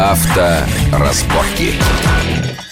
Авторазборки. 0.00 1.74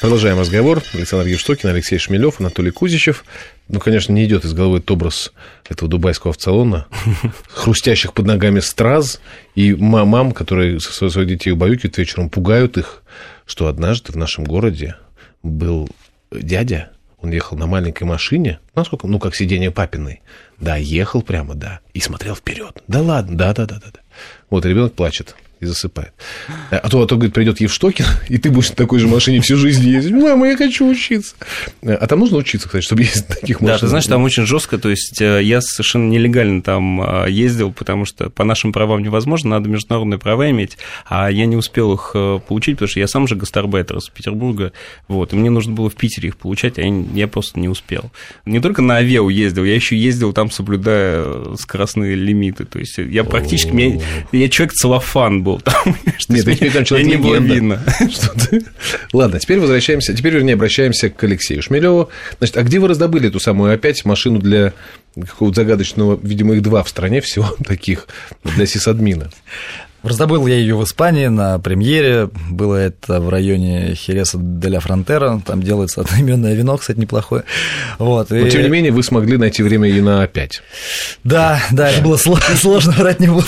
Продолжаем 0.00 0.38
разговор. 0.38 0.82
Александр 0.94 1.26
Евштокин, 1.26 1.68
Алексей 1.68 1.98
Шмелев, 1.98 2.40
Анатолий 2.40 2.70
Кузичев. 2.70 3.26
Ну, 3.68 3.80
конечно, 3.80 4.14
не 4.14 4.24
идет 4.24 4.46
из 4.46 4.54
головы 4.54 4.78
этот 4.78 4.90
образ 4.92 5.34
этого 5.68 5.90
дубайского 5.90 6.30
автосалона, 6.30 6.86
хрустящих 7.50 8.14
под 8.14 8.24
ногами 8.24 8.60
страз 8.60 9.20
и 9.54 9.74
мам, 9.74 10.32
которые 10.32 10.80
своих 10.80 11.28
детей 11.28 11.50
убаюкивают 11.50 11.98
вечером, 11.98 12.30
пугают 12.30 12.78
их, 12.78 13.02
что 13.44 13.66
однажды 13.66 14.10
в 14.10 14.16
нашем 14.16 14.44
городе 14.44 14.96
был 15.42 15.90
дядя, 16.32 16.92
он 17.20 17.30
ехал 17.30 17.58
на 17.58 17.66
маленькой 17.66 18.04
машине, 18.04 18.58
насколько, 18.74 19.06
ну, 19.06 19.18
как 19.18 19.36
сиденье 19.36 19.70
папиной. 19.70 20.22
Да, 20.58 20.76
ехал 20.76 21.20
прямо, 21.20 21.54
да, 21.54 21.80
и 21.92 22.00
смотрел 22.00 22.34
вперед. 22.34 22.82
Да 22.88 23.02
ладно, 23.02 23.36
да, 23.36 23.52
да, 23.52 23.66
да, 23.66 23.80
да. 23.84 24.00
Вот 24.48 24.64
ребенок 24.64 24.94
плачет 24.94 25.36
и 25.60 25.66
засыпает. 25.66 26.12
А 26.70 26.88
то, 26.88 27.02
а 27.02 27.06
то 27.06 27.16
говорит, 27.16 27.34
придет 27.34 27.60
Евштокин, 27.60 28.04
и 28.28 28.38
ты 28.38 28.50
будешь 28.50 28.70
на 28.70 28.76
такой 28.76 28.98
же 29.00 29.08
машине 29.08 29.40
всю 29.40 29.56
жизнь 29.56 29.88
ездить. 29.88 30.12
Мама, 30.12 30.48
я 30.48 30.56
хочу 30.56 30.88
учиться. 30.88 31.34
А 31.82 32.06
там 32.06 32.20
нужно 32.20 32.38
учиться, 32.38 32.68
кстати, 32.68 32.84
чтобы 32.84 33.02
ездить 33.04 33.28
на 33.28 33.34
таких 33.34 33.60
машинах. 33.60 33.80
Да, 33.80 33.86
ты 33.86 33.88
знаешь, 33.88 34.06
там 34.06 34.22
очень 34.22 34.46
жестко, 34.46 34.78
то 34.78 34.88
есть 34.88 35.20
э, 35.20 35.42
я 35.42 35.60
совершенно 35.60 36.08
нелегально 36.08 36.62
там 36.62 37.02
э, 37.02 37.30
ездил, 37.30 37.72
потому 37.72 38.04
что 38.04 38.30
по 38.30 38.44
нашим 38.44 38.72
правам 38.72 39.02
невозможно, 39.02 39.50
надо 39.50 39.68
международные 39.68 40.18
права 40.18 40.50
иметь, 40.50 40.78
а 41.06 41.30
я 41.30 41.46
не 41.46 41.56
успел 41.56 41.94
их 41.94 42.12
э, 42.14 42.40
получить, 42.46 42.76
потому 42.76 42.88
что 42.88 43.00
я 43.00 43.08
сам 43.08 43.26
же 43.26 43.34
гастарбайтер 43.34 43.96
из 43.96 44.08
Петербурга, 44.08 44.72
вот, 45.08 45.32
и 45.32 45.36
мне 45.36 45.50
нужно 45.50 45.74
было 45.74 45.90
в 45.90 45.96
Питере 45.96 46.28
их 46.28 46.36
получать, 46.36 46.78
а 46.78 46.82
я, 46.82 47.04
я 47.14 47.28
просто 47.28 47.58
не 47.58 47.68
успел. 47.68 48.10
Не 48.46 48.60
только 48.60 48.82
на 48.82 48.98
Авеу 48.98 49.28
ездил, 49.28 49.64
я 49.64 49.74
еще 49.74 49.96
ездил 49.96 50.32
там, 50.32 50.50
соблюдая 50.50 51.56
скоростные 51.56 52.14
лимиты, 52.14 52.64
то 52.64 52.78
есть 52.78 52.98
я 52.98 53.24
практически, 53.24 53.74
я, 54.32 54.38
я 54.38 54.48
человек 54.48 54.74
целлофан 54.74 55.42
был 55.48 55.60
там. 55.60 55.96
Нет, 56.28 56.44
теперь 56.44 56.72
там 56.72 56.84
человек 56.84 57.08
не 57.08 57.16
было 57.16 57.36
видно. 57.36 57.82
Ладно, 59.12 59.40
теперь 59.40 59.58
возвращаемся, 59.58 60.14
теперь, 60.14 60.34
вернее, 60.34 60.54
обращаемся 60.54 61.08
к 61.08 61.22
Алексею 61.24 61.62
Шмелеву. 61.62 62.10
Значит, 62.38 62.56
а 62.56 62.62
где 62.62 62.78
вы 62.78 62.88
раздобыли 62.88 63.28
эту 63.28 63.40
самую 63.40 63.72
опять 63.72 64.04
машину 64.04 64.38
для 64.38 64.74
какого-то 65.14 65.62
загадочного, 65.62 66.18
видимо, 66.22 66.54
их 66.54 66.62
два 66.62 66.82
в 66.82 66.88
стране 66.88 67.20
всего 67.20 67.48
таких, 67.66 68.08
для 68.44 68.66
сисадмина? 68.66 69.30
Раздобыл 70.02 70.46
я 70.46 70.54
ее 70.54 70.76
в 70.76 70.84
Испании 70.84 71.26
на 71.26 71.58
премьере. 71.58 72.30
Было 72.50 72.76
это 72.76 73.20
в 73.20 73.28
районе 73.28 73.94
Хереса 73.94 74.38
де 74.40 74.68
ля 74.68 74.78
Фронтера. 74.78 75.42
Там 75.44 75.62
делается 75.62 76.00
одноименное 76.02 76.54
вино, 76.54 76.76
кстати, 76.76 76.98
неплохое. 76.98 77.42
Вот, 77.98 78.30
Но, 78.30 78.36
и... 78.36 78.50
тем 78.50 78.62
не 78.62 78.68
менее, 78.68 78.92
вы 78.92 79.02
смогли 79.02 79.36
найти 79.36 79.62
время 79.62 79.88
и 79.88 80.00
на 80.00 80.22
опять. 80.22 80.62
Да, 81.24 81.60
да, 81.72 81.90
это 81.90 82.00
было 82.02 82.16
сложно, 82.16 82.92
врать 82.92 83.18
не 83.18 83.26
буду. 83.26 83.46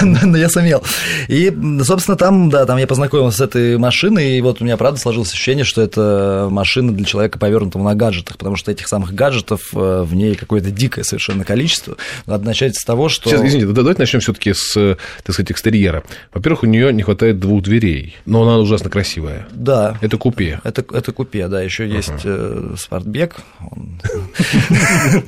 Но 0.00 0.38
я 0.38 0.48
сумел. 0.48 0.82
И, 1.28 1.54
собственно, 1.84 2.16
там, 2.16 2.48
да, 2.48 2.64
там 2.64 2.78
я 2.78 2.86
познакомился 2.86 3.38
с 3.38 3.40
этой 3.42 3.76
машиной, 3.76 4.38
и 4.38 4.40
вот 4.40 4.60
у 4.60 4.64
меня, 4.64 4.76
правда, 4.76 4.98
сложилось 4.98 5.32
ощущение, 5.32 5.64
что 5.64 5.82
это 5.82 6.48
машина 6.50 6.92
для 6.92 7.04
человека, 7.04 7.38
повернутого 7.38 7.82
на 7.82 7.94
гаджетах, 7.94 8.38
потому 8.38 8.56
что 8.56 8.70
этих 8.70 8.88
самых 8.88 9.14
гаджетов 9.14 9.70
э, 9.74 10.02
в 10.02 10.14
ней 10.14 10.34
какое-то 10.34 10.70
дикое 10.70 11.02
совершенно 11.02 11.44
количество. 11.44 11.96
Надо 12.26 12.44
начать 12.44 12.76
с 12.76 12.84
того, 12.84 13.08
что... 13.08 13.28
Сейчас, 13.28 13.44
извините, 13.44 13.66
давайте 13.72 14.00
начнем 14.00 14.20
все 14.20 14.32
таки 14.32 14.52
с, 14.54 14.72
так 14.74 15.34
сказать, 15.34 15.41
экстерьера. 15.50 16.02
Во-первых, 16.32 16.62
у 16.62 16.66
нее 16.66 16.92
не 16.92 17.02
хватает 17.02 17.38
двух 17.38 17.62
дверей, 17.62 18.16
но 18.26 18.42
она 18.42 18.58
ужасно 18.58 18.90
красивая. 18.90 19.46
Да. 19.52 19.98
Это 20.00 20.16
купе. 20.16 20.60
Это, 20.64 20.84
это 20.92 21.12
купе, 21.12 21.48
да. 21.48 21.62
Еще 21.62 21.88
есть 21.88 22.08
uh-huh. 22.08 22.76
спортбег. 22.76 23.36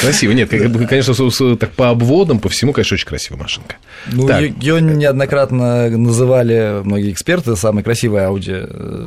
Красиво. 0.00 0.32
Нет, 0.32 0.50
конечно, 0.50 1.56
так 1.56 1.72
по 1.72 1.90
обводам, 1.90 2.40
по 2.40 2.48
всему, 2.48 2.72
конечно, 2.72 2.94
очень 2.94 3.06
красивая 3.06 3.40
машинка. 3.40 3.76
Ну, 4.12 4.28
ее 4.28 4.80
неоднократно 4.80 5.88
называли 5.90 6.82
многие 6.84 7.12
эксперты 7.12 7.56
самой 7.56 7.84
красивой 7.84 8.22
Audi 8.22 8.66
э, 8.68 9.06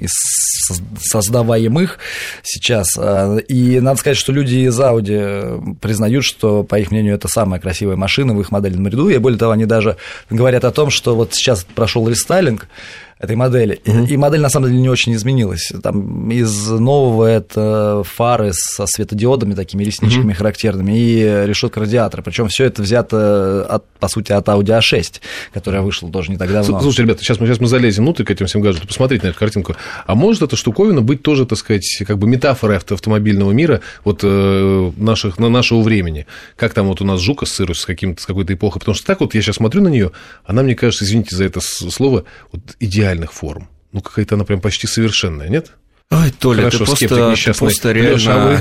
из 0.00 0.12
создаваемых 1.00 1.98
сейчас. 2.42 2.96
А, 2.98 3.36
и 3.36 3.80
надо 3.80 3.98
сказать, 3.98 4.16
что 4.16 4.32
люди 4.32 4.66
из 4.66 4.78
Audi 4.78 5.76
признают, 5.80 6.24
что, 6.24 6.64
по 6.64 6.78
их 6.78 6.90
мнению, 6.90 7.14
это 7.14 7.28
самая 7.28 7.60
красивая 7.60 7.96
машина 7.96 8.34
в 8.34 8.40
их 8.40 8.50
модельном 8.50 8.88
ряду. 8.88 9.08
И 9.08 9.18
более 9.18 9.38
того, 9.38 9.52
они 9.52 9.66
даже 9.66 9.81
говорят 10.30 10.64
о 10.64 10.70
том, 10.70 10.90
что 10.90 11.14
вот 11.14 11.34
сейчас 11.34 11.64
прошел 11.64 12.08
рестайлинг, 12.08 12.68
этой 13.22 13.36
модели. 13.36 13.80
Mm-hmm. 13.84 14.08
И 14.08 14.16
модель 14.16 14.40
на 14.40 14.50
самом 14.50 14.68
деле 14.68 14.80
не 14.80 14.88
очень 14.88 15.14
изменилась. 15.14 15.72
Там 15.80 16.28
из 16.30 16.68
нового 16.68 17.24
это 17.24 18.02
фары 18.04 18.50
со 18.52 18.84
светодиодами, 18.86 19.54
такими 19.54 19.84
ресничками 19.84 20.32
mm-hmm. 20.32 20.36
характерными, 20.36 20.98
и 20.98 21.46
решетка 21.46 21.80
радиатора. 21.80 22.22
Причем 22.22 22.48
все 22.48 22.64
это 22.64 22.82
взято, 22.82 23.64
от, 23.64 23.88
по 24.00 24.08
сути, 24.08 24.32
от 24.32 24.48
Audi 24.48 24.76
A6, 24.76 25.20
которая 25.54 25.82
вышла 25.82 26.10
тоже 26.10 26.32
не 26.32 26.36
так 26.36 26.50
давно. 26.50 26.80
Слушайте, 26.80 27.02
ребята, 27.04 27.22
сейчас 27.22 27.38
мы, 27.38 27.46
сейчас 27.46 27.60
мы 27.60 27.68
залезем 27.68 28.02
внутрь 28.02 28.24
к 28.24 28.30
этим 28.32 28.46
всем 28.46 28.60
гаджетам, 28.60 28.88
посмотрите 28.88 29.26
на 29.26 29.30
эту 29.30 29.38
картинку. 29.38 29.76
А 30.04 30.14
может 30.16 30.42
эта 30.42 30.56
штуковина 30.56 31.00
быть 31.00 31.22
тоже, 31.22 31.46
так 31.46 31.58
сказать, 31.58 31.86
как 32.04 32.18
бы 32.18 32.26
метафорой 32.26 32.78
автомобильного 32.78 33.52
мира, 33.52 33.82
вот 34.02 34.20
э, 34.24 34.92
наших, 34.96 35.38
на 35.38 35.48
нашего 35.48 35.80
времени? 35.82 36.26
Как 36.56 36.74
там 36.74 36.88
вот 36.88 37.00
у 37.00 37.04
нас 37.04 37.20
жук 37.20 37.44
ассоциируется 37.44 37.84
с, 37.84 37.86
каким-то, 37.86 38.20
с 38.20 38.26
какой-то 38.26 38.52
эпохой? 38.52 38.80
Потому 38.80 38.96
что 38.96 39.06
так 39.06 39.20
вот 39.20 39.36
я 39.36 39.42
сейчас 39.42 39.56
смотрю 39.56 39.80
на 39.82 39.88
нее, 39.88 40.10
она, 40.44 40.64
мне 40.64 40.74
кажется, 40.74 41.04
извините 41.04 41.36
за 41.36 41.44
это 41.44 41.60
слово, 41.60 42.24
вот 42.50 42.62
идеально 42.80 43.11
идеальных 43.12 43.32
форм. 43.32 43.68
Ну, 43.92 44.00
какая-то 44.00 44.34
она 44.36 44.44
прям 44.44 44.60
почти 44.60 44.86
совершенная, 44.86 45.48
нет? 45.48 45.72
Ой, 46.10 46.30
Толя, 46.38 46.58
Хорошо, 46.58 46.78
ты 46.78 46.84
просто, 46.84 47.34
ты 47.34 47.54
просто 47.58 47.92
реально... 47.92 48.14
Леша, 48.14 48.42
а 48.42 48.46
вы... 48.46 48.60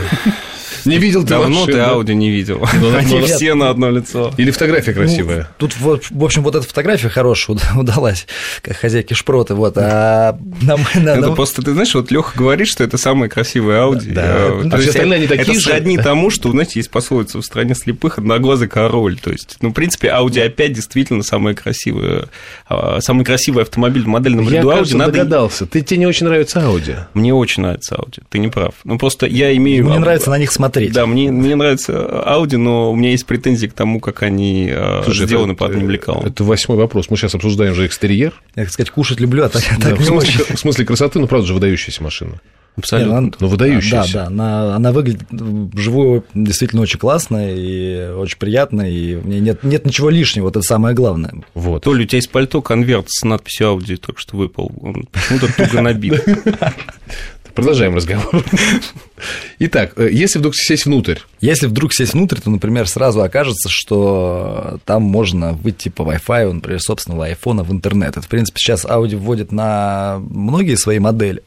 Не 0.86 0.97
видел 0.97 1.24
ты 1.24 1.30
Давно 1.30 1.66
ты 1.66 1.80
Ауди 1.80 2.14
не 2.16 2.30
видел. 2.30 2.68
Ну, 2.80 2.96
Они 2.96 3.19
ну, 3.19 3.25
все 3.25 3.53
на 3.53 3.69
одно 3.69 3.90
лицо. 3.90 4.34
Или 4.38 4.52
фотография 4.52 4.94
красивая. 4.94 5.50
Ну, 5.59 5.68
тут, 5.68 5.80
в 5.80 6.24
общем, 6.24 6.44
вот 6.44 6.56
эта 6.56 6.68
фотография 6.68 7.09
хорошая 7.09 7.58
удалась, 7.75 8.28
как 8.62 8.78
хозяйки 8.78 9.14
шпроты. 9.14 9.53
Вот, 9.53 9.78
а 9.78 10.38
это 10.96 11.31
просто, 11.31 11.62
ты 11.62 11.74
знаешь, 11.74 11.94
вот 11.94 12.12
Леха 12.12 12.38
говорит, 12.38 12.68
что 12.68 12.84
это 12.84 12.97
самая 12.97 13.30
красивая 13.30 13.84
Ауди. 13.84 14.14
А, 14.16 14.62
а 14.72 14.78
все 14.78 14.90
остальные 14.90 15.18
они 15.18 15.28
такие 15.28 15.59
же? 15.59 15.62
сродни 15.62 15.97
тому, 15.97 16.30
что, 16.30 16.52
знаете, 16.52 16.80
есть 16.80 16.90
пословица 16.90 17.40
в 17.40 17.46
стране 17.46 17.75
слепых 17.75 18.18
одноглазый 18.18 18.68
король. 18.68 19.19
То 19.19 19.31
есть, 19.31 19.58
ну, 19.62 19.69
в 19.69 19.74
принципе, 19.74 20.09
Ауди 20.09 20.40
опять 20.40 20.74
действительно 20.74 21.24
самая 21.24 21.53
красивая, 21.53 22.25
а, 22.68 23.00
самый 23.02 23.25
красивый 23.25 23.63
автомобиль 23.63 24.03
в 24.03 24.08
модельном 24.08 24.50
ряду 24.50 24.72
Ауди. 24.72 24.98
Я, 24.98 25.06
догадался. 25.06 25.66
Ты, 25.66 25.81
тебе 25.81 26.00
не 26.00 26.08
очень 26.08 26.25
нравится 26.25 26.66
Ауди? 26.66 26.96
Мне 27.13 27.34
очень 27.34 27.63
нравится 27.63 27.96
Ауди, 27.96 28.22
ты 28.30 28.40
не 28.40 28.48
прав. 28.48 28.74
Ну, 28.84 28.98
просто 28.98 29.25
я 29.25 29.56
имею... 29.56 29.86
Мне 29.86 30.00
нравится 30.00 30.30
на 30.30 30.38
них 30.38 30.52
смотреть. 30.52 30.70
Да, 30.93 31.05
мне, 31.05 31.31
мне 31.31 31.55
нравится 31.55 31.93
Audi, 31.93 32.57
но 32.57 32.91
у 32.91 32.95
меня 32.95 33.11
есть 33.11 33.25
претензии 33.25 33.67
к 33.67 33.73
тому, 33.73 33.99
как 33.99 34.23
они 34.23 34.69
э, 34.71 35.01
Слушай, 35.03 35.25
сделаны 35.25 35.51
это, 35.51 35.59
по 35.59 35.67
одним 35.67 35.89
лекалам. 35.89 36.25
Это 36.25 36.43
восьмой 36.43 36.77
вопрос. 36.77 37.09
Мы 37.09 37.17
сейчас 37.17 37.35
обсуждаем 37.35 37.73
же 37.75 37.85
экстерьер. 37.85 38.33
Я, 38.55 38.63
так 38.63 38.71
сказать, 38.71 38.89
кушать 38.89 39.19
люблю, 39.19 39.43
а 39.45 39.49
так, 39.49 39.63
да, 39.79 39.89
так 39.89 39.99
в, 39.99 40.05
смысле, 40.05 40.45
в 40.55 40.59
смысле 40.59 40.85
красоты, 40.85 41.19
ну, 41.19 41.27
правда 41.27 41.47
же, 41.47 41.53
выдающаяся 41.53 42.03
машина. 42.03 42.39
Абсолютно. 42.77 43.11
Нет, 43.11 43.17
она, 43.17 43.31
ну, 43.39 43.47
выдающаяся. 43.47 44.13
Да, 44.13 44.19
да, 44.23 44.27
она, 44.27 44.75
она 44.75 44.91
выглядит 44.91 45.23
вживую 45.29 46.23
действительно 46.33 46.81
очень 46.81 46.99
классно 46.99 47.53
и 47.53 48.11
очень 48.11 48.38
приятно, 48.38 48.89
и 48.89 49.15
в 49.15 49.27
ней 49.27 49.41
нет, 49.41 49.63
нет 49.63 49.85
ничего 49.85 50.09
лишнего, 50.09 50.45
вот 50.45 50.55
это 50.55 50.61
самое 50.61 50.95
главное. 50.95 51.33
Вот. 51.53 51.83
Толя, 51.83 52.03
у 52.03 52.05
тебя 52.05 52.17
есть 52.17 52.31
пальто 52.31 52.61
конверт 52.61 53.07
с 53.09 53.23
надписью 53.23 53.67
Audi, 53.67 53.97
только 53.97 54.21
что 54.21 54.38
выпал, 54.38 54.71
он 54.81 55.07
почему-то 55.11 55.53
туго 55.53 55.81
набит. 55.81 56.23
Продолжаем 57.53 57.95
разговор. 57.95 58.44
Итак, 59.59 59.94
э, 59.97 60.09
если 60.12 60.39
вдруг 60.39 60.56
сесть 60.56 60.85
внутрь. 60.85 61.17
Если 61.41 61.67
вдруг 61.67 61.94
сесть 61.94 62.13
внутрь, 62.13 62.39
то, 62.39 62.50
например, 62.50 62.88
сразу 62.88 63.22
окажется, 63.22 63.67
что 63.69 64.79
там 64.85 65.03
можно 65.03 65.53
выйти 65.53 65.89
по 65.89 66.03
Wi-Fi, 66.03 66.51
например, 66.51 66.79
собственного 66.79 67.25
айфона 67.25 67.63
в 67.63 67.72
интернет. 67.72 68.12
Это, 68.12 68.22
в 68.22 68.28
принципе, 68.28 68.59
сейчас 68.59 68.85
Audi 68.85 69.16
вводит 69.16 69.51
на 69.51 70.19
многие 70.19 70.75
свои 70.75 71.00
модели, 71.00 71.44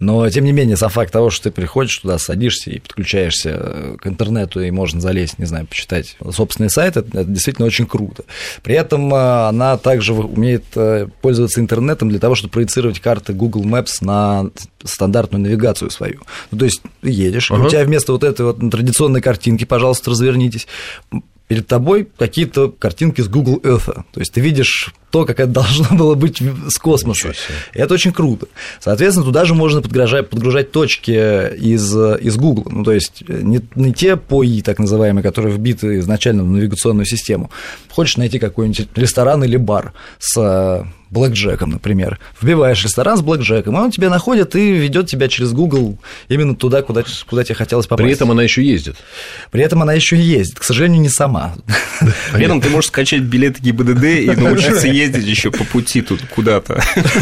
но, 0.00 0.28
тем 0.30 0.44
не 0.44 0.52
менее, 0.52 0.76
сам 0.76 0.90
факт 0.90 1.12
того, 1.12 1.30
что 1.30 1.44
ты 1.44 1.50
приходишь 1.50 1.98
туда, 1.98 2.18
садишься 2.18 2.70
и 2.70 2.80
подключаешься 2.80 3.96
к 3.98 4.06
интернету, 4.06 4.60
и 4.60 4.70
можно 4.70 5.00
залезть, 5.00 5.38
не 5.38 5.46
знаю, 5.46 5.66
почитать 5.66 6.16
собственный 6.32 6.70
сайт, 6.70 6.96
это, 6.96 7.20
это 7.20 7.30
действительно 7.30 7.66
очень 7.66 7.86
круто. 7.86 8.24
При 8.62 8.74
этом 8.74 9.12
э, 9.14 9.48
она 9.48 9.76
также 9.76 10.12
умеет 10.14 10.64
э, 10.74 11.08
пользоваться 11.20 11.60
интернетом 11.60 12.08
для 12.08 12.18
того, 12.18 12.34
чтобы 12.34 12.52
проецировать 12.52 13.00
карты 13.00 13.32
Google 13.32 13.64
Maps 13.64 13.98
на 14.00 14.50
стандартную 14.84 15.35
навигацию 15.38 15.90
свою. 15.90 16.20
Ну, 16.50 16.58
то 16.58 16.64
есть 16.64 16.82
едешь, 17.02 17.50
uh-huh. 17.50 17.66
у 17.66 17.68
тебя 17.68 17.84
вместо 17.84 18.12
вот 18.12 18.24
этой 18.24 18.46
вот 18.46 18.58
традиционной 18.70 19.20
картинки, 19.20 19.64
пожалуйста, 19.64 20.10
развернитесь, 20.10 20.66
перед 21.48 21.66
тобой 21.66 22.08
какие-то 22.18 22.70
картинки 22.70 23.20
с 23.20 23.28
Google 23.28 23.60
Earth. 23.62 23.94
То 24.12 24.20
есть 24.20 24.32
ты 24.32 24.40
видишь 24.40 24.92
то, 25.10 25.24
как 25.24 25.40
это 25.40 25.50
должно 25.52 25.96
было 25.96 26.14
быть 26.14 26.42
с 26.68 26.78
космоса. 26.78 27.32
И 27.74 27.78
это 27.78 27.94
очень 27.94 28.12
круто. 28.12 28.48
Соответственно, 28.80 29.24
туда 29.24 29.44
же 29.44 29.54
можно 29.54 29.80
подгружать, 29.80 30.28
подгружать 30.28 30.72
точки 30.72 31.10
из, 31.56 31.94
из 31.94 32.36
Google. 32.36 32.66
Ну, 32.70 32.84
то 32.84 32.92
есть 32.92 33.28
не, 33.28 33.60
не 33.74 33.92
те 33.94 34.16
ПОИ, 34.16 34.62
так 34.62 34.78
называемые, 34.78 35.22
которые 35.22 35.54
вбиты 35.54 35.98
изначально 36.00 36.42
в 36.42 36.48
навигационную 36.48 37.06
систему. 37.06 37.50
Хочешь 37.90 38.16
найти 38.16 38.38
какой-нибудь 38.38 38.88
ресторан 38.96 39.44
или 39.44 39.56
бар 39.56 39.92
с 40.18 40.84
блэкджеком, 41.10 41.70
например. 41.70 42.18
Вбиваешь 42.40 42.82
ресторан 42.84 43.16
с 43.16 43.22
блэкджеком, 43.22 43.76
и 43.76 43.78
он 43.78 43.90
тебя 43.90 44.10
находит 44.10 44.56
и 44.56 44.72
ведет 44.72 45.08
тебя 45.08 45.28
через 45.28 45.52
Google 45.52 45.98
именно 46.28 46.54
туда, 46.54 46.82
куда, 46.82 47.04
куда 47.28 47.44
тебе 47.44 47.54
хотелось 47.54 47.86
попасть. 47.86 48.04
При 48.04 48.12
этом 48.12 48.30
она 48.30 48.42
еще 48.42 48.64
ездит. 48.64 48.96
При 49.50 49.62
этом 49.62 49.82
она 49.82 49.92
еще 49.92 50.16
и 50.16 50.20
ездит, 50.20 50.58
к 50.58 50.64
сожалению, 50.64 51.00
не 51.00 51.08
сама. 51.08 51.54
При 52.32 52.44
этом 52.44 52.60
ты 52.60 52.68
можешь 52.70 52.88
скачать 52.88 53.22
билеты 53.22 53.60
ГИБДД 53.62 54.04
и 54.04 54.30
научиться 54.36 54.88
ездить 54.88 55.26
еще 55.26 55.50
по 55.50 55.64
пути 55.64 56.02
тут 56.02 56.20
куда-то. 56.34 56.80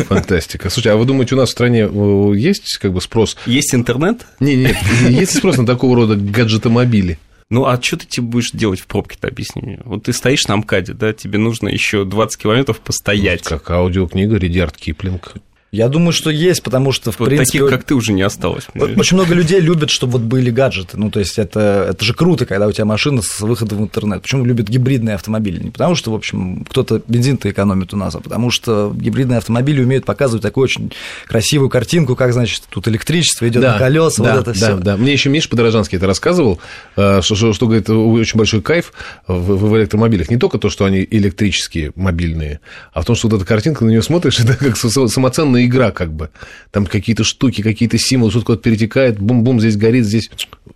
Фантастика. 0.09 0.71
Слушай, 0.71 0.93
а 0.93 0.97
вы 0.97 1.05
думаете, 1.05 1.35
у 1.35 1.39
нас 1.39 1.49
в 1.51 1.53
стране 1.53 1.89
э, 1.91 2.33
есть 2.37 2.79
как 2.79 2.93
бы 2.93 3.01
спрос? 3.01 3.37
Есть 3.47 3.75
интернет? 3.75 4.27
Не, 4.41 4.57
нет, 4.57 4.77
есть 5.09 5.37
спрос 5.37 5.57
на 5.57 5.67
такого 5.67 5.97
рода 5.97 6.17
гаджетомобили? 6.17 7.19
Ну, 7.55 7.67
а 7.67 7.81
что 7.81 7.97
ты 7.97 8.07
тебе 8.07 8.27
будешь 8.27 8.51
делать 8.51 8.81
в 8.81 8.89
пробке-то, 8.89 9.29
объясни 9.29 9.63
мне. 9.63 9.79
Вот 9.85 10.03
ты 10.03 10.13
стоишь 10.13 10.49
на 10.49 10.57
МКАДе, 10.57 10.93
да, 10.93 11.13
тебе 11.13 11.39
нужно 11.39 11.69
еще 11.69 12.05
20 12.05 12.43
километров 12.43 12.81
постоять. 12.81 13.45
Как 13.45 13.71
аудиокнига 13.71 14.37
Редиард 14.39 14.77
Киплинг. 14.77 15.35
Я 15.75 15.89
думаю, 15.89 16.13
что 16.13 16.31
есть, 16.31 16.63
потому 16.63 16.93
что, 16.93 17.11
в 17.11 17.19
вот 17.19 17.29
принципе... 17.29 17.59
таких, 17.59 17.69
как 17.69 17.85
ты, 17.85 17.95
уже 17.97 18.13
не 18.13 18.23
осталось. 18.23 18.69
Очень 18.75 19.17
много 19.17 19.35
людей 19.35 19.59
любят, 19.59 19.91
чтобы 19.91 20.15
вот 20.15 20.23
были 20.23 20.51
гаджеты. 20.51 20.97
Ну, 20.97 21.11
то 21.11 21.19
есть, 21.19 21.37
это, 21.37 21.89
это 21.91 22.05
же 22.05 22.15
круто, 22.15 22.47
когда 22.47 22.69
у 22.69 22.73
тебя 22.73 22.85
машина 22.85 23.23
с 23.23 23.41
выходом 23.41 23.79
в 23.79 23.83
интернет. 23.83 24.23
Почему 24.23 24.45
любят 24.45 24.69
гибридные 24.69 25.17
автомобили? 25.17 25.61
Не 25.61 25.71
потому 25.73 25.97
что, 25.97 26.13
в 26.13 26.15
общем, 26.15 26.65
кто-то 26.71 27.03
бензин-то 27.09 27.51
экономит 27.51 27.93
у 27.93 27.97
нас, 27.97 28.15
а 28.15 28.21
потому 28.21 28.53
что 28.53 28.95
гибридные 28.95 29.39
автомобили 29.39 29.83
умеют 29.83 30.05
показывать 30.05 30.43
такую 30.43 30.65
очень 30.65 30.93
красивую 31.27 31.69
картинку, 31.71 32.15
как, 32.15 32.33
значит, 32.33 32.63
тут 32.69 32.87
электричество 32.87 33.49
идет 33.49 33.63
да, 33.63 33.73
на 33.73 33.79
колеса, 33.79 34.23
да, 34.23 34.37
вот 34.37 34.41
это 34.43 34.53
все. 34.53 34.77
Да, 34.77 34.83
да. 34.83 34.97
Мне 34.97 35.13
еще 35.13 35.29
Миша 35.29 35.49
Подорожанский 35.49 35.99
это 35.99 36.07
рассказывал, 36.07 36.61
что, 36.93 37.23
что, 37.23 37.53
что 37.53 37.67
говорит, 37.67 37.91
очень 37.91 38.39
большой 38.39 38.63
кайф 38.63 38.93
в, 39.27 39.57
в 39.57 39.77
электромобилях. 39.77 40.31
Не 40.31 40.37
только 40.37 40.59
то, 40.59 40.71
что 40.71 40.85
они 40.85 41.07
электрические, 41.11 41.91
мобильные, 41.97 42.61
а 42.93 43.03
в 43.03 43.05
том, 43.05 43.17
что 43.17 43.29
вот 43.29 43.39
эта 43.39 43.45
картинка, 43.45 43.85
на 43.85 43.91
нее 43.91 44.03
смотришь, 44.03 44.39
это 44.39 44.55
как 44.57 44.77
самоценная 44.77 45.64
игра, 45.67 45.91
как 45.91 46.13
бы. 46.13 46.31
Там 46.71 46.87
какие-то 46.87 47.25
штуки, 47.25 47.63
какие-то 47.63 47.99
символы, 47.99 48.31
что-то 48.31 48.47
куда-то 48.47 48.63
перетекает, 48.63 49.19
бум-бум, 49.19 49.61
здесь 49.61 49.77
горит, 49.77 50.05
здесь 50.05 50.31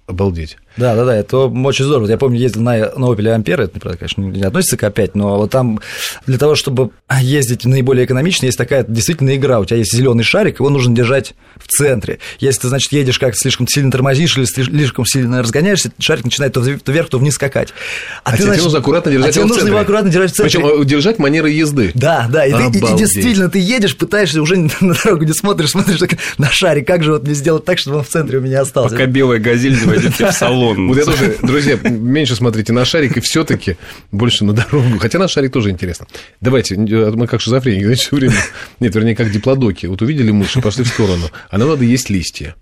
обалдеть. 0.09 0.57
Да, 0.79 0.95
да, 0.95 1.05
да, 1.05 1.17
это 1.17 1.39
очень 1.39 1.85
здорово. 1.85 2.07
Я 2.09 2.17
помню, 2.17 2.39
ездил 2.39 2.63
на, 2.63 2.79
на 2.79 3.05
Opel 3.07 3.37
Ampera, 3.37 3.65
это, 3.65 3.81
правда, 3.81 3.99
конечно, 3.99 4.23
не 4.23 4.43
относится 4.43 4.77
к 4.77 4.85
А5, 4.85 5.11
но 5.15 5.37
вот 5.37 5.51
там 5.51 5.81
для 6.27 6.39
того, 6.39 6.55
чтобы 6.55 6.91
ездить 7.21 7.65
наиболее 7.65 8.07
экономично, 8.07 8.47
есть 8.47 8.57
такая 8.57 8.85
действительно 8.85 9.35
игра. 9.35 9.59
У 9.59 9.65
тебя 9.65 9.79
есть 9.79 9.93
зеленый 9.93 10.23
шарик, 10.23 10.61
его 10.61 10.71
нужно 10.71 10.95
держать 10.95 11.35
в 11.57 11.67
центре. 11.67 12.21
Если 12.39 12.63
ты, 12.63 12.69
значит, 12.69 12.93
едешь 12.93 13.19
как-то 13.19 13.39
слишком 13.39 13.67
сильно 13.67 13.91
тормозишь 13.91 14.39
или 14.39 14.45
слишком 14.45 15.05
сильно 15.05 15.43
разгоняешься, 15.43 15.91
шарик 15.99 16.25
начинает 16.25 16.55
то 16.55 16.61
вверх, 16.61 17.09
то 17.09 17.19
вниз 17.19 17.35
скакать. 17.35 17.75
А, 18.23 18.31
а 18.31 18.33
ты, 18.33 18.39
тебе 18.39 18.47
значит, 18.47 18.65
нужно 18.65 18.79
аккуратно 18.79 19.11
держать 19.11 19.37
а 19.37 19.41
его 19.41 19.49
центре. 19.49 19.57
нужно 19.57 19.69
его 19.69 19.81
аккуратно 19.81 20.11
держать 20.11 20.31
в 20.31 20.35
центре. 20.35 20.61
Причем 20.61 20.87
держать 20.87 21.19
манеры 21.19 21.51
езды. 21.51 21.91
Да, 21.95 22.29
да, 22.31 22.47
и, 22.47 22.53
ты, 22.53 22.79
и, 22.79 22.95
и 22.95 22.97
действительно 22.97 23.51
ты 23.51 23.59
едешь, 23.59 23.97
пытаешься 23.97 24.41
уже 24.41 24.57
на 24.81 24.95
дорогу 24.95 25.25
не 25.25 25.33
смотришь, 25.33 25.71
смотришь 25.71 25.99
на 26.39 26.51
шарик, 26.51 26.87
как 26.87 27.03
же 27.03 27.13
вот 27.13 27.25
мне 27.25 27.35
сделать 27.35 27.65
так, 27.65 27.79
чтобы 27.79 27.99
он 27.99 28.05
в 28.05 28.09
центре 28.09 28.39
у 28.39 28.41
меня 28.41 28.61
остался. 28.61 28.95
Пока 28.95 29.07
белая 29.07 29.41
газель 29.41 29.77
тебе 30.00 30.31
в 30.31 30.33
салон. 30.33 30.89
Вот 30.89 30.97
я 30.97 31.05
тоже, 31.05 31.37
друзья, 31.43 31.77
меньше 31.83 32.37
смотрите 32.37 32.73
на 32.73 32.85
шарик 32.85 33.17
и 33.17 33.21
все 33.21 33.45
таки 33.45 33.77
больше 34.12 34.45
на 34.45 34.53
дорогу. 34.53 34.99
Хотя 34.99 35.19
на 35.19 35.29
шарик 35.29 35.53
тоже 35.53 35.71
интересно. 35.71 36.06
Давайте, 36.41 36.77
мы 36.77 37.27
как 37.27 37.41
шизофреники, 37.41 37.85
знаете, 37.85 38.03
все 38.03 38.17
время... 38.17 38.35
Нет, 38.81 38.95
вернее, 38.95 39.17
как 39.17 39.31
диплодоки. 39.31 39.87
Вот 39.87 40.03
увидели 40.03 40.31
мыши, 40.31 40.61
пошли 40.61 40.85
в 40.85 40.89
сторону, 40.89 41.31
а 41.50 41.59
нам 41.59 41.69
надо 41.69 41.85
есть 41.85 42.11
листья. 42.11 42.55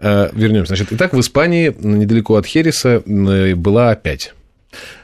Вернемся. 0.00 0.74
Значит, 0.74 0.88
итак, 0.90 1.12
в 1.14 1.20
Испании, 1.20 1.74
недалеко 1.78 2.36
от 2.36 2.46
Хереса, 2.46 3.02
была 3.06 3.90
опять 3.90 4.34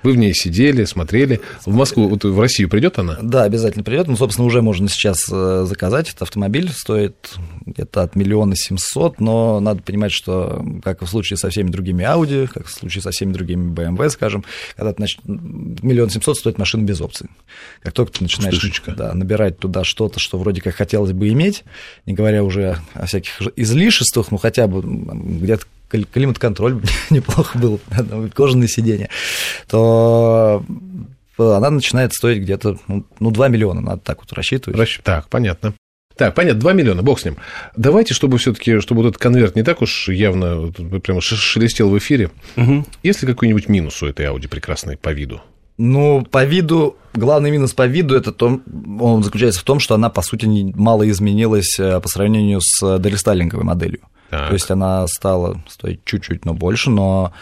вы 0.02 0.12
в 0.12 0.16
ней 0.16 0.34
сидели, 0.34 0.84
смотрели. 0.84 1.40
В 1.64 1.74
Москву, 1.74 2.08
вот 2.08 2.24
в 2.24 2.40
Россию 2.40 2.68
придет 2.68 2.98
она? 2.98 3.18
Да, 3.22 3.44
обязательно 3.44 3.84
придет. 3.84 4.08
Ну, 4.08 4.16
собственно, 4.16 4.46
уже 4.46 4.62
можно 4.62 4.88
сейчас 4.88 5.18
э, 5.30 5.64
заказать. 5.66 6.08
Этот 6.08 6.22
автомобиль 6.22 6.70
стоит 6.70 7.34
где-то 7.66 8.02
от 8.02 8.16
миллиона 8.16 8.56
семьсот, 8.56 9.20
но 9.20 9.60
надо 9.60 9.82
понимать, 9.82 10.12
что, 10.12 10.64
как 10.82 11.02
в 11.02 11.06
случае 11.06 11.36
со 11.36 11.50
всеми 11.50 11.70
другими 11.70 12.02
Audi, 12.04 12.46
как 12.46 12.66
в 12.66 12.70
случае 12.70 13.02
со 13.02 13.10
всеми 13.10 13.32
другими 13.32 13.72
BMW, 13.72 14.10
скажем, 14.10 14.44
когда 14.76 14.92
ты 14.92 15.00
нач... 15.00 15.18
миллион 15.24 16.10
семьсот 16.10 16.36
стоит 16.36 16.58
машина 16.58 16.82
без 16.82 17.00
опций. 17.00 17.28
Как 17.82 17.92
только 17.92 18.12
ты 18.12 18.22
начинаешь 18.22 18.82
да, 18.96 19.14
набирать 19.14 19.58
туда 19.58 19.84
что-то, 19.84 20.20
что 20.20 20.38
вроде 20.38 20.60
как 20.60 20.74
хотелось 20.74 21.12
бы 21.12 21.28
иметь, 21.28 21.64
не 22.06 22.14
говоря 22.14 22.44
уже 22.44 22.78
о 22.94 23.06
всяких 23.06 23.40
излишествах, 23.56 24.30
ну, 24.30 24.38
хотя 24.38 24.66
бы 24.66 24.82
где-то 24.82 25.64
климат-контроль 25.90 26.80
неплохо 27.10 27.58
был, 27.58 27.80
кожаные 28.34 28.68
сиденья, 28.68 29.08
то 29.68 30.64
она 31.38 31.70
начинает 31.70 32.12
стоить 32.12 32.42
где-то 32.42 32.78
ну, 32.88 33.30
2 33.30 33.48
миллиона, 33.48 33.80
надо 33.80 34.00
так 34.02 34.18
вот 34.20 34.32
рассчитывать. 34.32 35.00
Так, 35.02 35.28
понятно. 35.28 35.74
Так, 36.16 36.34
понятно, 36.34 36.60
2 36.60 36.72
миллиона, 36.74 37.02
бог 37.02 37.18
с 37.18 37.24
ним. 37.24 37.36
Давайте, 37.76 38.12
чтобы 38.12 38.36
все-таки, 38.36 38.80
чтобы 38.80 39.02
вот 39.02 39.08
этот 39.08 39.22
конверт 39.22 39.56
не 39.56 39.62
так 39.62 39.80
уж 39.80 40.10
явно 40.10 40.70
прямо 41.02 41.22
шелестел 41.22 41.88
в 41.88 41.96
эфире, 41.96 42.30
угу. 42.56 42.84
есть 43.02 43.22
ли 43.22 43.28
какой-нибудь 43.28 43.68
минус 43.68 44.02
у 44.02 44.06
этой 44.06 44.26
Ауди 44.26 44.46
прекрасной 44.46 44.98
по 44.98 45.10
виду? 45.10 45.40
Ну, 45.78 46.26
по 46.30 46.44
виду, 46.44 46.98
главный 47.14 47.50
минус 47.50 47.72
по 47.72 47.86
виду, 47.86 48.14
это 48.14 48.32
то, 48.32 48.60
он 49.00 49.22
заключается 49.22 49.60
в 49.60 49.64
том, 49.64 49.80
что 49.80 49.94
она, 49.94 50.10
по 50.10 50.20
сути, 50.20 50.44
мало 50.74 51.08
изменилась 51.08 51.78
э, 51.78 52.00
по 52.00 52.08
сравнению 52.08 52.60
с 52.60 52.98
дорестайлинговой 52.98 53.64
моделью. 53.64 54.02
Так. 54.30 54.48
То 54.48 54.54
есть 54.54 54.70
она 54.70 55.06
стала 55.08 55.60
стоить 55.68 56.04
чуть-чуть, 56.04 56.44
но 56.44 56.54
больше, 56.54 56.90
но 56.90 57.32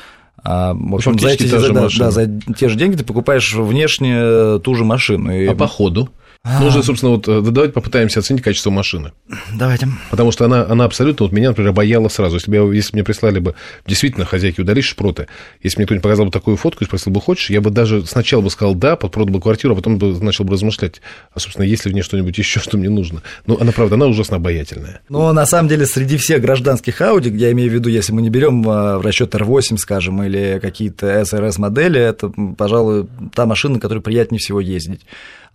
а, 0.42 0.72
в 0.74 0.94
общем, 0.94 1.18
за, 1.18 1.28
эти, 1.28 1.44
за, 1.44 1.72
да, 1.72 1.88
да, 1.98 2.10
за 2.10 2.26
те 2.56 2.68
же 2.68 2.76
деньги 2.76 2.96
ты 2.96 3.04
покупаешь 3.04 3.54
внешне 3.54 4.58
ту 4.60 4.74
же 4.74 4.84
машину. 4.84 5.32
И... 5.34 5.46
А 5.46 5.54
по 5.54 5.66
ходу? 5.66 6.08
Ну, 6.44 6.66
уже, 6.66 6.82
собственно, 6.82 7.12
вот 7.12 7.28
э, 7.28 7.40
давайте 7.42 7.72
попытаемся 7.72 8.20
оценить 8.20 8.42
качество 8.42 8.70
машины. 8.70 9.12
Давайте. 9.54 9.88
Потому 10.10 10.30
что 10.30 10.44
она, 10.44 10.64
она 10.64 10.84
абсолютно 10.84 11.26
вот 11.26 11.32
меня, 11.32 11.48
например, 11.48 11.70
обаяла 11.70 12.08
сразу. 12.08 12.36
Если 12.36 12.50
бы, 12.50 12.74
если 12.74 12.94
мне 12.94 13.04
прислали 13.04 13.38
бы 13.38 13.54
действительно 13.86 14.24
хозяйки 14.24 14.60
удалить 14.60 14.84
шпроты, 14.84 15.26
если 15.62 15.78
мне 15.78 15.86
кто-нибудь 15.86 16.02
показал 16.02 16.26
бы 16.26 16.30
такую 16.32 16.56
фотку 16.56 16.84
и 16.84 16.86
спросил 16.86 17.12
бы, 17.12 17.20
хочешь, 17.20 17.50
я 17.50 17.60
бы 17.60 17.70
даже 17.70 18.06
сначала 18.06 18.40
бы 18.40 18.50
сказал 18.50 18.74
да, 18.74 18.96
подпродал 18.96 19.34
бы 19.34 19.40
квартиру, 19.40 19.74
а 19.74 19.76
потом 19.76 19.98
бы 19.98 20.18
начал 20.22 20.44
бы 20.44 20.52
размышлять, 20.52 21.02
а, 21.32 21.40
собственно, 21.40 21.66
есть 21.66 21.84
ли 21.84 21.90
в 21.90 21.94
ней 21.94 22.02
что-нибудь 22.02 22.38
еще, 22.38 22.60
что 22.60 22.78
мне 22.78 22.88
нужно. 22.88 23.22
Ну, 23.46 23.58
она, 23.60 23.72
правда, 23.72 23.96
она 23.96 24.06
ужасно 24.06 24.36
обаятельная. 24.36 25.00
Ну, 25.08 25.32
на 25.32 25.44
самом 25.44 25.68
деле, 25.68 25.86
среди 25.86 26.16
всех 26.16 26.40
гражданских 26.40 27.00
Audi, 27.02 27.36
я 27.36 27.52
имею 27.52 27.70
в 27.70 27.74
виду, 27.74 27.88
если 27.88 28.12
мы 28.12 28.22
не 28.22 28.30
берем 28.30 28.66
а, 28.68 28.98
в 28.98 29.02
расчет 29.02 29.34
R8, 29.34 29.76
скажем, 29.76 30.22
или 30.22 30.58
какие-то 30.62 31.06
SRS-модели, 31.20 32.00
это, 32.00 32.32
пожалуй, 32.56 33.06
та 33.34 33.44
машина, 33.44 33.80
которой 33.80 34.00
приятнее 34.00 34.38
всего 34.38 34.60
ездить 34.60 35.02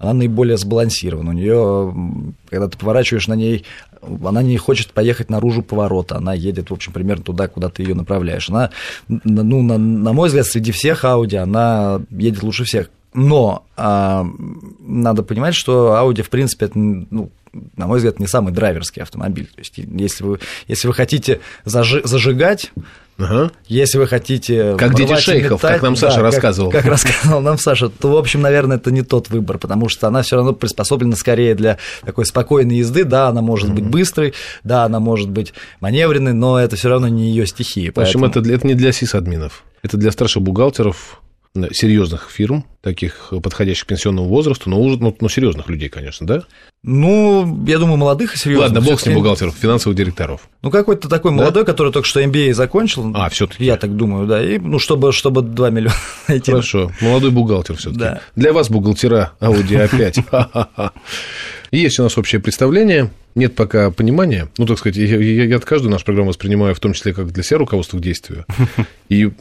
она 0.03 0.13
наиболее 0.13 0.57
сбалансирована. 0.57 1.31
У 1.31 1.33
нее, 1.33 1.94
когда 2.50 2.67
ты 2.67 2.77
поворачиваешь 2.77 3.27
на 3.27 3.33
ней, 3.33 3.63
она 4.01 4.44
не 4.44 4.57
хочет 4.57 4.91
поехать 4.91 5.29
наружу 5.29 5.61
поворота, 5.61 6.17
она 6.17 6.33
едет, 6.33 6.69
в 6.69 6.73
общем, 6.73 6.91
примерно 6.91 7.23
туда, 7.23 7.47
куда 7.47 7.69
ты 7.69 7.83
ее 7.83 7.95
направляешь. 7.95 8.50
Она, 8.50 8.69
ну, 9.07 9.61
на, 9.61 9.77
на 9.77 10.13
мой 10.13 10.27
взгляд, 10.27 10.45
среди 10.45 10.71
всех 10.71 11.05
Audi 11.05 11.38
она 11.38 12.01
едет 12.09 12.44
лучше 12.44 12.65
всех. 12.65 12.89
Но 13.13 13.63
а, 13.77 14.25
надо 14.79 15.24
понимать, 15.24 15.55
что 15.55 15.95
Audi, 15.95 16.24
в 16.24 16.29
принципе, 16.29 16.65
это, 16.65 16.77
ну, 16.77 17.29
на 17.75 17.88
мой 17.88 17.98
взгляд, 17.98 18.19
не 18.19 18.27
самый 18.27 18.53
драйверский 18.53 19.01
автомобиль. 19.01 19.48
То 19.48 19.60
есть, 19.60 19.77
если 19.77 20.24
вы, 20.24 20.39
если 20.67 20.88
вы 20.88 20.93
хотите 20.93 21.39
зажи, 21.65 22.01
зажигать, 22.03 22.72
Ага. 23.17 23.51
Если 23.67 24.00
вы 24.00 24.07
хотите... 24.07 24.75
Как 24.75 24.95
дети 24.95 25.15
шейхов, 25.17 25.62
метать, 25.62 25.74
как 25.74 25.83
нам 25.83 25.95
Саша 25.95 26.17
да, 26.17 26.24
рассказывал. 26.24 26.72
Как, 26.72 26.81
как 26.81 26.91
рассказывал 26.91 27.41
нам 27.41 27.60
Саша, 27.60 27.89
то, 27.89 28.12
в 28.12 28.17
общем, 28.17 28.41
наверное, 28.41 28.77
это 28.77 28.91
не 28.91 29.03
тот 29.03 29.29
выбор, 29.29 29.60
потому 29.60 29.88
что 29.88 30.07
она 30.07 30.24
все 30.24 30.36
равно 30.36 30.53
приспособлена 30.53 31.15
скорее 31.15 31.53
для 31.53 31.77
такой 32.03 32.25
спокойной 32.25 32.77
езды. 32.77 33.03
Да, 33.03 33.27
она 33.27 33.41
может 33.41 33.69
mm-hmm. 33.69 33.74
быть 33.74 33.86
быстрой, 33.86 34.33
да, 34.63 34.83
она 34.86 35.00
может 35.00 35.29
быть 35.29 35.53
маневренной, 35.79 36.33
но 36.33 36.60
это 36.60 36.75
все 36.75 36.89
равно 36.89 37.07
не 37.07 37.29
ее 37.29 37.45
стихия. 37.45 37.91
В 37.91 38.00
общем, 38.00 38.22
поэтому... 38.22 38.45
это, 38.45 38.53
это 38.53 38.67
не 38.67 38.74
для 38.74 38.91
сисадминов. 38.91 39.63
Это 39.83 39.98
для 39.98 40.12
старших 40.12 40.41
бухгалтеров, 40.41 41.22
серьезных 41.72 42.29
фирм, 42.31 42.65
таких 42.81 43.31
подходящих 43.43 43.86
к 43.86 43.88
пенсионному 43.88 44.27
возрасту, 44.27 44.69
но 44.69 44.81
уже 44.81 44.98
ну, 44.98 45.15
ну, 45.19 45.29
серьезных 45.29 45.69
людей, 45.69 45.88
конечно, 45.88 46.25
да? 46.25 46.43
Ну, 46.81 47.63
я 47.65 47.77
думаю, 47.77 47.98
молодых 47.98 48.36
и 48.36 48.38
серьезных. 48.38 48.69
Ладно, 48.69 48.81
бог 48.81 49.00
с 49.00 49.05
ним 49.05 49.15
бухгалтеров, 49.15 49.55
финансовых 49.55 49.95
директоров. 49.95 50.50
Ну, 50.63 50.72
какой-то 50.72 51.07
такой 51.07 51.31
да? 51.31 51.38
молодой, 51.38 51.63
который 51.63 51.91
только 51.93 52.07
что 52.07 52.22
MBA 52.22 52.53
закончил. 52.53 53.12
А, 53.15 53.29
все 53.29 53.45
таки 53.48 53.63
Я 53.63 53.77
так 53.77 53.95
думаю, 53.95 54.27
да. 54.27 54.43
И, 54.43 54.57
ну, 54.57 54.79
чтобы, 54.79 55.13
чтобы 55.13 55.43
2 55.43 55.69
миллиона 55.69 55.95
найти. 56.27 56.51
Хорошо, 56.51 56.91
молодой 57.00 57.29
бухгалтер 57.29 57.77
все 57.77 57.89
таки 57.89 58.00
да. 58.00 58.22
Для 58.36 58.51
вас 58.51 58.69
бухгалтера 58.69 59.33
Audi 59.39 59.89
A5. 59.89 60.91
Есть 61.77 62.00
у 62.00 62.03
нас 62.03 62.20
общее 62.20 62.39
представление, 62.39 63.10
нет 63.34 63.56
пока 63.56 63.89
понимания. 63.89 64.48
Ну, 64.60 64.68
так 64.68 64.77
сказать, 64.77 64.96
я, 64.96 65.18
я, 65.18 65.46
я 65.46 65.60
каждую 65.60 65.92
нашу 65.92 66.06
программу 66.06 66.30
воспринимаю 66.30 66.75
в 66.75 66.80
том 66.80 66.94
числе 66.94 67.15
как 67.15 67.32
для 67.32 67.42
себя 67.42 67.58
руководство 67.58 67.98
к 67.98 68.01
действию. 68.01 68.46
И 69.10 69.32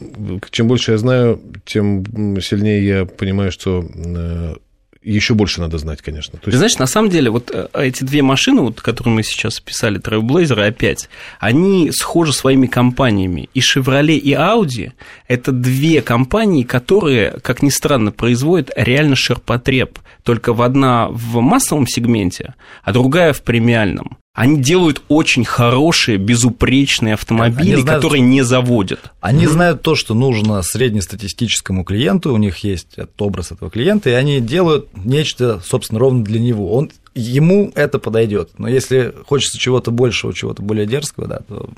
чем 0.50 0.66
больше 0.66 0.92
я 0.92 0.98
знаю, 0.98 1.42
тем 1.66 2.40
сильнее 2.40 2.86
я 2.86 3.04
понимаю, 3.04 3.52
что 3.52 3.84
э, 3.94 4.54
еще 5.02 5.34
больше 5.34 5.60
надо 5.60 5.78
знать, 5.78 6.02
конечно. 6.02 6.38
То 6.38 6.48
есть... 6.48 6.58
Знаешь, 6.58 6.78
на 6.78 6.86
самом 6.86 7.10
деле, 7.10 7.30
вот 7.30 7.50
э, 7.52 7.68
эти 7.74 8.04
две 8.04 8.22
машины, 8.22 8.62
вот, 8.62 8.80
которые 8.80 9.14
мы 9.14 9.22
сейчас 9.22 9.60
писали, 9.60 10.00
Trailblazer 10.00 10.66
опять, 10.66 11.08
они 11.40 11.90
схожи 11.92 12.32
своими 12.32 12.66
компаниями. 12.66 13.48
И 13.54 13.60
Chevrolet, 13.60 14.16
и 14.16 14.32
Audi– 14.32 14.92
это 15.28 15.52
две 15.52 16.02
компании, 16.02 16.62
которые, 16.62 17.38
как 17.42 17.62
ни 17.62 17.70
странно, 17.70 18.12
производят 18.12 18.70
реально 18.76 19.16
ширпотреб. 19.16 19.98
Только 20.22 20.52
в 20.52 20.62
одна 20.62 21.08
в 21.08 21.40
массовом 21.40 21.86
сегменте, 21.86 22.54
а 22.82 22.92
другая 22.92 23.32
в 23.32 23.42
премиальном. 23.42 24.18
Они 24.34 24.62
делают 24.62 25.02
очень 25.08 25.44
хорошие, 25.44 26.16
безупречные 26.16 27.14
автомобили, 27.14 27.82
знают, 27.82 28.02
которые 28.02 28.22
не 28.22 28.40
заводят. 28.40 29.12
Они 29.20 29.44
mm-hmm. 29.44 29.50
знают 29.50 29.82
то, 29.82 29.94
что 29.94 30.14
нужно 30.14 30.62
среднестатистическому 30.62 31.84
клиенту, 31.84 32.32
у 32.32 32.38
них 32.38 32.58
есть 32.58 32.96
образ 33.18 33.52
этого 33.52 33.70
клиента, 33.70 34.08
и 34.08 34.14
они 34.14 34.40
делают 34.40 34.88
нечто, 34.96 35.60
собственно, 35.62 36.00
ровно 36.00 36.24
для 36.24 36.40
него. 36.40 36.72
Он, 36.74 36.90
ему 37.14 37.72
это 37.74 37.98
подойдет. 37.98 38.52
Но 38.56 38.68
если 38.68 39.14
хочется 39.26 39.58
чего-то 39.58 39.90
большего, 39.90 40.32
чего-то 40.32 40.62
более 40.62 40.86
дерзкого, 40.86 41.26
да, 41.26 41.40
то. 41.46 41.68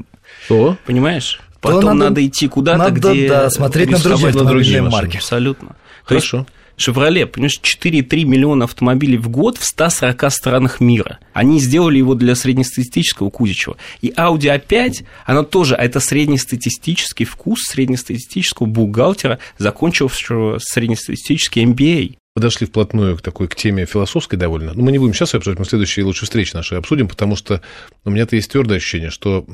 То, 0.46 0.76
понимаешь? 0.86 1.40
Потом 1.60 1.98
надо, 1.98 2.10
надо 2.10 2.26
идти 2.26 2.46
куда-то, 2.46 2.78
надо, 2.78 2.92
где... 2.92 3.28
Да, 3.28 3.50
смотреть 3.50 3.90
на 3.90 3.98
другие, 3.98 4.32
на 4.32 4.44
другие 4.44 4.82
марки. 4.82 5.16
Абсолютно. 5.16 5.74
Хорошо. 6.04 6.38
есть, 6.38 6.48
Шевроле, 6.76 7.26
понимаешь, 7.26 7.60
4,3 7.62 8.24
миллиона 8.24 8.64
автомобилей 8.64 9.16
в 9.16 9.28
год 9.28 9.58
в 9.58 9.64
140 9.64 10.32
странах 10.32 10.80
мира. 10.80 11.18
Они 11.32 11.60
сделали 11.60 11.98
его 11.98 12.14
для 12.14 12.34
среднестатистического 12.34 13.30
Кузичева. 13.30 13.76
И 14.00 14.10
Audi 14.10 14.60
A5, 14.60 15.04
она 15.24 15.42
тоже, 15.42 15.74
это 15.74 16.00
среднестатистический 16.00 17.24
вкус 17.24 17.62
среднестатистического 17.64 18.66
бухгалтера, 18.66 19.38
закончившего 19.58 20.58
среднестатистический 20.58 21.64
MBA 21.64 22.16
подошли 22.34 22.66
вплотную 22.66 23.16
к 23.16 23.22
такой 23.22 23.46
к 23.46 23.54
теме 23.54 23.86
философской 23.86 24.36
довольно. 24.36 24.74
Но 24.74 24.82
мы 24.82 24.90
не 24.90 24.98
будем 24.98 25.14
сейчас 25.14 25.34
обсуждать, 25.34 25.60
мы 25.60 25.64
в 25.64 25.68
следующей 25.68 26.02
лучшей 26.02 26.24
встрече 26.24 26.56
нашей 26.56 26.78
обсудим, 26.78 27.06
потому 27.06 27.36
что 27.36 27.60
у 28.04 28.10
меня-то 28.10 28.34
есть 28.34 28.50
твердое 28.50 28.78
ощущение, 28.78 29.10
что 29.10 29.46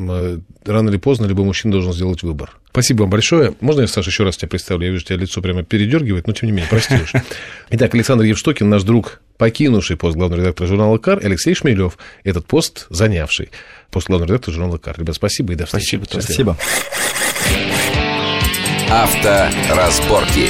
рано 0.65 0.89
или 0.89 0.97
поздно 0.97 1.27
любой 1.27 1.45
мужчина 1.45 1.73
должен 1.73 1.93
сделать 1.93 2.23
выбор. 2.23 2.57
Спасибо 2.71 3.03
вам 3.03 3.11
большое. 3.11 3.55
Можно 3.61 3.83
я, 3.83 3.87
Саша, 3.87 4.09
еще 4.09 4.25
раз 4.25 4.39
тебя 4.39 4.49
представлю? 4.49 4.87
Я 4.87 4.93
вижу, 4.93 5.05
тебя 5.05 5.19
лицо 5.19 5.43
прямо 5.43 5.63
передергивает, 5.63 6.27
но 6.27 6.33
тем 6.33 6.47
не 6.47 6.53
менее, 6.53 6.71
прости 6.71 6.95
уж. 6.95 7.13
Итак, 7.71 7.95
Александр 7.95 8.25
Евштокин, 8.25 8.71
наш 8.71 8.83
друг, 8.83 9.21
покинувший 9.37 9.99
пост 9.99 10.17
главного 10.17 10.41
редактора 10.41 10.67
журнала 10.67 10.97
«Кар», 10.97 11.21
Алексей 11.23 11.55
Шмелев, 11.55 11.99
этот 12.25 12.47
пост 12.47 12.87
занявший 12.89 13.51
пост 13.91 14.07
главного 14.07 14.29
редактора 14.31 14.55
журнала 14.55 14.79
«Кар». 14.79 14.99
Ребят, 14.99 15.17
спасибо 15.17 15.53
и 15.53 15.57
до 15.57 15.67
встречи. 15.67 16.01
Спасибо. 16.03 16.23
Спасибо. 16.23 16.57
Авторазборки. 18.89 20.49